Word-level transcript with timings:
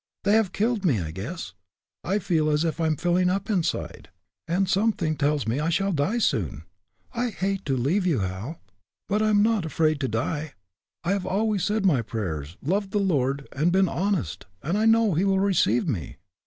They 0.23 0.31
have 0.33 0.51
killed 0.51 0.83
me, 0.83 0.99
I 0.99 1.11
guess. 1.11 1.53
I 2.03 2.17
feel 2.17 2.49
as 2.49 2.65
if 2.65 2.81
I 2.81 2.87
am 2.87 2.95
filling 2.95 3.29
up 3.29 3.51
inside, 3.51 4.09
and 4.47 4.67
something 4.67 5.15
tells 5.15 5.45
me 5.47 5.59
I 5.59 5.69
shall 5.69 5.95
soon 6.19 6.63
die. 7.13 7.25
I 7.27 7.29
hate 7.29 7.63
to 7.65 7.77
leave 7.77 8.07
you, 8.07 8.21
Hal, 8.21 8.59
but 9.07 9.21
I 9.21 9.29
am 9.29 9.43
not 9.43 9.63
afraid 9.63 9.99
to 9.99 10.07
die. 10.07 10.53
I 11.03 11.11
have 11.11 11.27
always 11.27 11.63
said 11.63 11.85
my 11.85 12.01
prayers, 12.01 12.57
loved 12.63 12.89
the 12.89 12.99
Lord, 12.99 13.47
and 13.51 13.71
been 13.71 13.87
honest, 13.87 14.47
and 14.63 14.75
I 14.75 14.87
know 14.87 15.13
He 15.13 15.23
will 15.23 15.39
receive 15.39 15.87
me." 15.87 16.17